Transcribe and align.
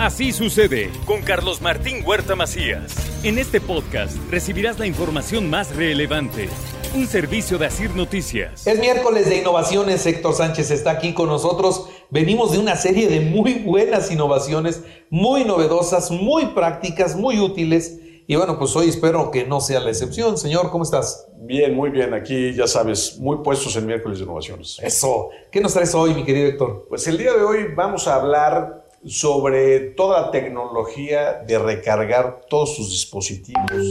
Así 0.00 0.32
sucede 0.32 0.90
con 1.04 1.20
Carlos 1.20 1.60
Martín 1.60 2.02
Huerta 2.06 2.34
Macías. 2.34 2.94
En 3.22 3.36
este 3.36 3.60
podcast 3.60 4.16
recibirás 4.30 4.78
la 4.78 4.86
información 4.86 5.50
más 5.50 5.76
relevante. 5.76 6.48
Un 6.94 7.06
servicio 7.06 7.58
de 7.58 7.66
Asir 7.66 7.94
Noticias. 7.94 8.66
Es 8.66 8.80
miércoles 8.80 9.28
de 9.28 9.36
innovaciones. 9.36 10.06
Héctor 10.06 10.32
Sánchez 10.32 10.70
está 10.70 10.92
aquí 10.92 11.12
con 11.12 11.26
nosotros. 11.26 11.90
Venimos 12.08 12.52
de 12.52 12.58
una 12.60 12.76
serie 12.76 13.08
de 13.08 13.20
muy 13.20 13.56
buenas 13.56 14.10
innovaciones, 14.10 14.82
muy 15.10 15.44
novedosas, 15.44 16.10
muy 16.10 16.46
prácticas, 16.54 17.14
muy 17.14 17.38
útiles. 17.38 18.00
Y 18.26 18.36
bueno, 18.36 18.58
pues 18.58 18.74
hoy 18.76 18.88
espero 18.88 19.30
que 19.30 19.44
no 19.44 19.60
sea 19.60 19.80
la 19.80 19.90
excepción. 19.90 20.38
Señor, 20.38 20.70
¿cómo 20.70 20.84
estás? 20.84 21.26
Bien, 21.42 21.74
muy 21.76 21.90
bien. 21.90 22.14
Aquí, 22.14 22.54
ya 22.54 22.66
sabes, 22.66 23.18
muy 23.18 23.42
puestos 23.44 23.76
en 23.76 23.84
miércoles 23.84 24.16
de 24.18 24.24
innovaciones. 24.24 24.78
Eso. 24.82 25.28
¿Qué 25.52 25.60
nos 25.60 25.74
traes 25.74 25.94
hoy, 25.94 26.14
mi 26.14 26.24
querido 26.24 26.48
Héctor? 26.48 26.86
Pues 26.88 27.06
el 27.06 27.18
día 27.18 27.34
de 27.34 27.42
hoy 27.42 27.74
vamos 27.76 28.08
a 28.08 28.14
hablar 28.14 28.79
sobre 29.06 29.80
toda 29.80 30.30
tecnología 30.30 31.42
de 31.46 31.58
recargar 31.58 32.42
todos 32.48 32.76
tus 32.76 32.90
dispositivos, 32.90 33.82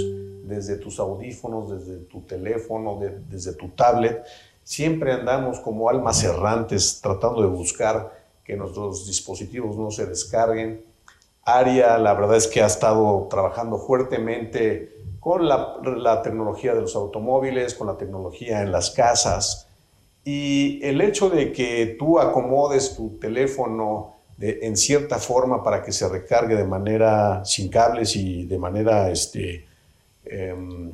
desde 0.44 0.78
tus 0.78 1.00
audífonos, 1.00 1.70
desde 1.72 2.04
tu 2.06 2.22
teléfono, 2.22 3.00
desde 3.30 3.54
tu 3.54 3.70
tablet. 3.70 4.24
Siempre 4.64 5.12
andamos 5.12 5.60
como 5.60 5.90
almas 5.90 6.24
errantes 6.24 7.00
tratando 7.02 7.42
de 7.42 7.48
buscar 7.48 8.20
que 8.44 8.56
nuestros 8.56 9.08
dispositivos 9.08 9.76
no 9.76 9.92
se 9.92 10.06
descarguen. 10.06 10.84
Aria, 11.44 11.98
la 11.98 12.14
verdad 12.14 12.38
es 12.38 12.48
que 12.48 12.62
ha 12.62 12.68
estado 12.68 13.28
trabajando 13.30 13.80
fuertemente 13.80 14.92
con 15.20 15.48
la 15.48 16.22
tecnología 16.24 16.74
de 16.74 16.82
los 16.82 16.96
automóviles, 16.96 17.74
con 17.74 17.88
la 17.88 17.98
tecnología 17.98 18.62
en 18.62 18.72
las 18.72 18.92
casas. 18.92 19.68
Y 20.24 20.80
el 20.84 21.02
hecho 21.02 21.30
de 21.30 21.52
que 21.52 21.96
tú 21.98 22.20
acomodes 22.20 22.96
tu 22.96 23.18
teléfono, 23.20 24.19
en 24.42 24.78
cierta 24.78 25.18
forma 25.18 25.64
para 25.64 25.84
que 25.84 25.92
se 25.92 26.08
recargue 26.08 26.56
de 26.56 26.64
manera 26.64 27.44
sin 27.44 27.70
cables 27.70 28.16
y 28.16 28.46
de 28.46 28.58
manera, 28.58 29.12
este, 29.12 29.66
em, 30.26 30.92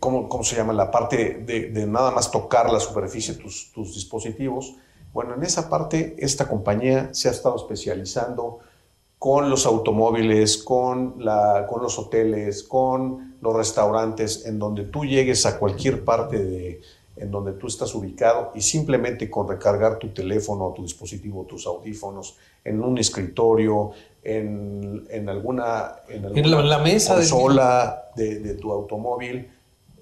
¿cómo, 0.00 0.42
se 0.42 0.56
llama? 0.56 0.72
La 0.72 0.90
parte 0.90 1.42
de, 1.44 1.86
nada 1.86 2.10
más 2.10 2.30
tocar 2.30 2.72
la 2.72 2.80
superficie 2.80 3.34
de 3.34 3.40
tus, 3.40 3.70
tus, 3.72 3.94
dispositivos. 3.94 4.74
Bueno, 5.12 5.34
en 5.34 5.42
esa 5.42 5.68
parte 5.68 6.16
esta 6.18 6.48
compañía 6.48 7.10
se 7.12 7.28
ha 7.28 7.32
estado 7.32 7.56
especializando 7.56 8.60
con 9.18 9.50
los 9.50 9.66
automóviles, 9.66 10.58
con, 10.58 11.16
la, 11.18 11.66
con 11.68 11.82
los 11.82 11.98
hoteles, 11.98 12.62
con 12.62 13.36
los 13.40 13.56
restaurantes, 13.56 14.46
en 14.46 14.58
donde 14.58 14.84
tú 14.84 15.04
llegues 15.04 15.44
a 15.46 15.58
cualquier 15.58 16.04
parte 16.04 16.38
de, 16.38 16.80
en 17.16 17.30
donde 17.30 17.52
tú 17.52 17.66
estás 17.66 17.94
ubicado 17.94 18.52
y 18.54 18.60
simplemente 18.60 19.30
con 19.30 19.48
recargar 19.48 19.98
tu 19.98 20.08
teléfono, 20.08 20.72
tu 20.76 20.82
dispositivo, 20.82 21.44
tus 21.44 21.66
audífonos 21.66 22.36
en 22.64 22.82
un 22.82 22.98
escritorio, 22.98 23.92
en, 24.22 25.06
en 25.08 25.28
alguna, 25.28 25.96
en, 26.08 26.50
la, 26.68 26.78
mesa 26.78 27.14
consola 27.14 28.10
de, 28.16 28.40
de, 28.40 28.54
tu 28.54 28.72
automóvil 28.72 29.50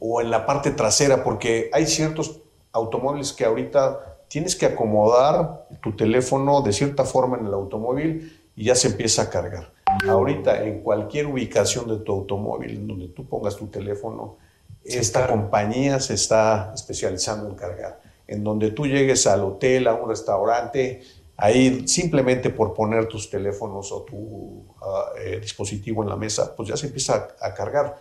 o 0.01 0.21
en 0.21 0.31
la 0.31 0.45
parte 0.47 0.71
trasera, 0.71 1.23
porque 1.23 1.71
hay 1.73 1.87
ciertos 1.87 2.41
automóviles 2.73 3.33
que 3.33 3.45
ahorita 3.45 4.19
tienes 4.29 4.57
que 4.57 4.67
acomodar 4.67 5.67
tu 5.83 5.95
teléfono 5.95 6.63
de 6.63 6.73
cierta 6.73 7.05
forma 7.05 7.39
en 7.39 7.47
el 7.47 7.55
automóvil 7.55 8.33
y 8.57 8.65
ya 8.65 8.75
se 8.75 8.89
empieza 8.89 9.23
a 9.23 9.31
cargar. 9.31 9.73
Ahorita 10.09 10.65
en 10.65 10.81
cualquier 10.81 11.27
ubicación 11.27 11.87
de 11.89 11.99
tu 11.99 12.13
automóvil, 12.13 12.71
en 12.71 12.89
donde 12.89 13.09
tú 13.09 13.27
pongas 13.27 13.57
tu 13.57 13.67
teléfono, 13.67 14.39
esta 14.85 15.27
compañía 15.27 15.99
se 15.99 16.15
está 16.15 16.73
especializando 16.75 17.49
en 17.49 17.55
cargar. 17.55 18.01
En 18.27 18.45
donde 18.45 18.71
tú 18.71 18.87
llegues 18.87 19.27
al 19.27 19.43
hotel, 19.43 19.87
a 19.89 19.95
un 19.95 20.09
restaurante, 20.09 21.03
ahí 21.37 21.87
simplemente 21.89 22.51
por 22.51 22.75
poner 22.75 23.07
tus 23.07 23.31
teléfonos 23.31 23.91
o 23.93 24.03
tu 24.03 24.63
ah, 24.83 25.13
eh, 25.19 25.41
dispositivo 25.41 26.03
en 26.03 26.11
la 26.11 26.17
mesa, 26.17 26.55
pues 26.55 26.69
ya 26.69 26.77
se 26.77 26.87
empieza 26.87 27.29
a, 27.41 27.55
cargar. 27.55 27.99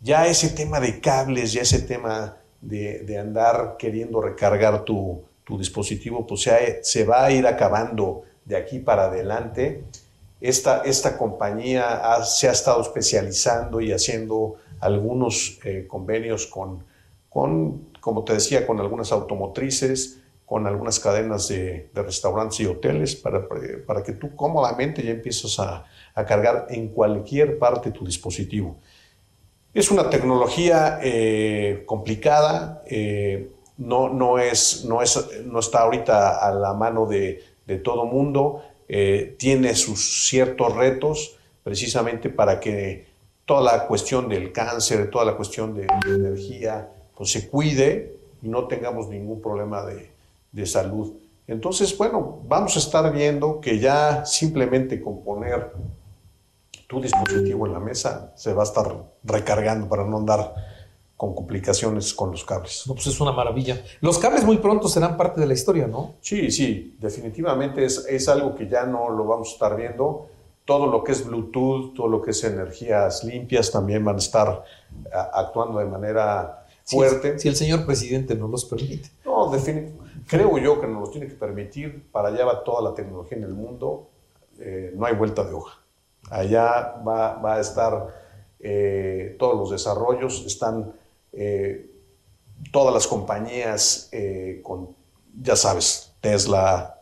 Ya 0.00 0.26
ese 0.26 0.50
tema 0.50 0.80
de 0.80 1.00
cables, 1.00 1.52
ya 1.52 1.62
ese 1.62 1.80
tema 1.80 2.36
de, 2.60 3.18
andar 3.18 3.76
queriendo 3.78 4.20
recargar 4.20 4.84
tu, 4.84 5.24
dispositivo, 5.58 6.26
pues 6.26 6.46
se, 6.82 7.04
va 7.04 7.24
a 7.24 7.32
ir 7.32 7.46
acabando 7.46 8.22
de 8.44 8.56
aquí 8.56 8.80
para 8.80 9.04
adelante. 9.04 9.82
Esta 10.40 11.16
compañía 11.16 12.22
se 12.22 12.48
ha 12.48 12.52
estado 12.52 12.82
especializando 12.82 13.80
y 13.80 13.92
haciendo 13.92 14.56
algunos 14.80 15.58
eh, 15.64 15.86
convenios 15.88 16.46
con, 16.46 16.84
con, 17.28 17.88
como 18.00 18.24
te 18.24 18.34
decía, 18.34 18.66
con 18.66 18.80
algunas 18.80 19.12
automotrices, 19.12 20.20
con 20.44 20.66
algunas 20.66 20.98
cadenas 20.98 21.48
de, 21.48 21.90
restaurantes 21.94 22.60
y 22.60 22.66
hoteles 22.66 23.14
para, 23.16 23.46
para, 23.86 24.02
que 24.02 24.12
tú 24.12 24.34
cómodamente 24.34 25.02
ya 25.02 25.10
empieces 25.10 25.58
a, 25.58 25.84
cargar 26.26 26.66
en 26.70 26.88
cualquier 26.88 27.58
parte 27.60 27.92
tu 27.92 28.04
dispositivo. 28.04 28.76
Es 29.72 29.92
una 29.92 30.10
tecnología 30.10 30.98
eh, 31.00 31.84
complicada, 31.86 32.82
eh, 32.86 33.50
no, 33.76 34.08
no, 34.08 34.40
es, 34.40 34.84
no, 34.84 35.00
es, 35.00 35.44
no 35.44 35.60
está 35.60 35.82
ahorita 35.82 36.38
a 36.38 36.52
la 36.52 36.72
mano 36.72 37.06
de, 37.06 37.44
de 37.66 37.78
todo 37.78 38.04
mundo, 38.04 38.64
tiene 39.36 39.74
sus 39.74 40.26
ciertos 40.28 40.74
retos 40.74 41.36
precisamente 41.62 42.30
para 42.30 42.58
que 42.58 43.04
toda 43.48 43.62
la 43.62 43.86
cuestión 43.86 44.28
del 44.28 44.52
cáncer, 44.52 45.10
toda 45.10 45.24
la 45.24 45.34
cuestión 45.34 45.74
de, 45.74 45.86
energía, 46.06 46.86
pues 47.16 47.32
se 47.32 47.48
cuide 47.48 48.14
y 48.42 48.48
no 48.48 48.66
tengamos 48.66 49.08
ningún 49.08 49.40
problema 49.40 49.86
de, 49.86 50.10
de, 50.52 50.66
salud. 50.66 51.14
Entonces, 51.46 51.96
bueno, 51.96 52.40
vamos 52.46 52.76
a 52.76 52.78
estar 52.78 53.10
viendo 53.10 53.58
que 53.58 53.78
ya 53.78 54.26
simplemente 54.26 55.00
con 55.00 55.24
poner 55.24 55.72
tu 56.86 57.00
dispositivo 57.00 57.66
en 57.66 57.72
la 57.72 57.80
mesa 57.80 58.34
se 58.36 58.52
va 58.52 58.64
a 58.64 58.66
estar 58.66 58.94
recargando 59.24 59.88
para 59.88 60.04
no 60.04 60.18
andar 60.18 60.54
con 61.16 61.34
complicaciones 61.34 62.12
con 62.12 62.30
los 62.30 62.44
cables. 62.44 62.84
No, 62.86 62.92
pues 62.92 63.06
es 63.06 63.18
una 63.18 63.32
maravilla. 63.32 63.82
Los 64.02 64.18
cables 64.18 64.44
muy 64.44 64.58
pronto 64.58 64.88
serán 64.88 65.16
parte 65.16 65.40
de 65.40 65.46
la 65.46 65.54
historia, 65.54 65.86
¿no? 65.86 66.16
Sí, 66.20 66.50
sí, 66.50 66.96
definitivamente 67.00 67.82
es, 67.82 68.04
es 68.10 68.28
algo 68.28 68.54
que 68.54 68.68
ya 68.68 68.84
no 68.84 69.08
lo 69.08 69.24
vamos 69.24 69.48
a 69.48 69.52
estar 69.52 69.74
viendo 69.74 70.28
todo 70.68 70.86
lo 70.86 71.02
que 71.02 71.12
es 71.12 71.26
Bluetooth, 71.26 71.94
todo 71.94 72.08
lo 72.08 72.20
que 72.20 72.32
es 72.32 72.44
energías 72.44 73.24
limpias 73.24 73.70
también 73.70 74.04
van 74.04 74.16
a 74.16 74.18
estar 74.18 74.64
actuando 75.32 75.78
de 75.78 75.86
manera 75.86 76.66
fuerte. 76.84 77.38
Si, 77.38 77.48
el 77.48 77.56
señor 77.56 77.86
presidente 77.86 78.34
nos 78.34 78.50
los 78.50 78.66
permite. 78.66 79.08
No, 79.24 79.50
creo 80.26 80.58
yo 80.58 80.78
que 80.78 80.86
nos 80.86 81.00
los 81.00 81.10
tiene 81.10 81.26
que 81.26 81.36
permitir. 81.36 82.10
Para 82.12 82.28
allá 82.28 82.44
va 82.44 82.62
toda 82.64 82.82
la 82.82 82.94
tecnología 82.94 83.38
en 83.38 83.44
el 83.44 83.54
mundo. 83.54 84.10
Eh, 84.60 84.92
no 84.94 85.06
hay 85.06 85.14
vuelta 85.14 85.42
de 85.42 85.54
hoja. 85.54 85.80
Allá 86.28 87.00
va, 87.02 87.54
a 87.54 87.60
estar 87.60 88.08
eh, 88.60 89.36
todos 89.38 89.56
los 89.56 89.70
desarrollos, 89.70 90.44
están 90.44 90.92
eh, 91.32 91.90
todas 92.70 92.92
las 92.92 93.06
compañías 93.06 94.10
con, 94.62 94.94
ya 95.42 95.56
sabes, 95.56 96.12
Tesla, 96.20 96.94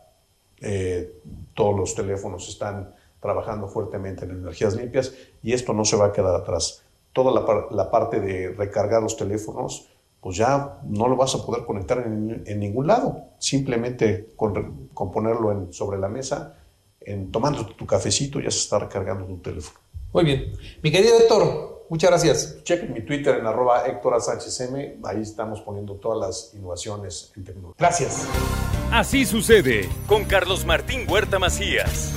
todos 1.53 1.77
los 1.77 1.93
teléfonos 1.95 2.47
están 2.47 2.95
trabajando 3.19 3.67
fuertemente 3.67 4.25
en 4.25 4.31
energías 4.31 4.75
limpias 4.75 5.13
y 5.43 5.53
esto 5.53 5.73
no 5.73 5.85
se 5.85 5.97
va 5.97 6.07
a 6.07 6.11
quedar 6.11 6.35
atrás. 6.35 6.83
Toda 7.13 7.31
la, 7.71 7.89
parte 7.89 8.19
de 8.19 8.49
recargar 8.49 9.01
los 9.01 9.17
teléfonos, 9.17 9.87
pues 10.21 10.37
ya 10.37 10.79
no 10.83 11.07
lo 11.07 11.15
vas 11.15 11.33
a 11.33 11.43
poder 11.43 11.65
conectar 11.65 11.99
en, 11.99 12.59
ningún 12.59 12.85
lado. 12.85 13.23
Simplemente 13.39 14.29
con, 14.35 15.11
ponerlo 15.11 15.51
en, 15.51 15.73
sobre 15.73 15.97
la 15.97 16.09
mesa, 16.09 16.57
en, 17.01 17.31
tomando 17.31 17.65
tu 17.65 17.87
cafecito, 17.87 18.39
ya 18.39 18.51
se 18.51 18.59
está 18.59 18.77
recargando 18.77 19.25
tu 19.25 19.37
teléfono. 19.37 19.79
Muy 20.13 20.25
bien. 20.25 20.53
Mi 20.83 20.91
querido 20.91 21.17
Héctor, 21.17 21.85
muchas 21.89 22.11
gracias. 22.11 22.63
Chequen 22.63 22.93
mi 22.93 23.01
Twitter 23.01 23.37
en 23.39 23.47
arroba 23.47 23.85
Héctor 23.87 24.17
M. 24.59 24.97
Ahí 25.03 25.21
estamos 25.21 25.61
poniendo 25.61 25.95
todas 25.95 26.19
las 26.19 26.53
innovaciones 26.53 27.31
en 27.35 27.43
tecnología. 27.43 27.75
Gracias. 27.79 28.27
Así 28.91 29.25
sucede 29.25 29.89
con 30.07 30.23
Carlos 30.25 30.65
Martín 30.65 31.09
Huerta 31.09 31.39
Macías. 31.39 32.16